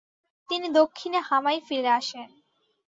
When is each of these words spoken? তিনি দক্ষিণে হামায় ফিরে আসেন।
তিনি 0.49 0.67
দক্ষিণে 0.69 1.19
হামায় 1.19 1.61
ফিরে 1.67 1.91
আসেন। 1.91 2.29